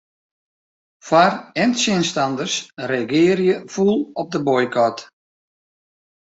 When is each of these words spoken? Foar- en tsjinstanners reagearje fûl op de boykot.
Foar- 1.07 1.37
en 1.61 1.71
tsjinstanners 1.73 2.55
reagearje 2.89 3.55
fûl 3.71 3.97
op 4.21 4.27
de 4.33 4.39
boykot. 4.47 4.97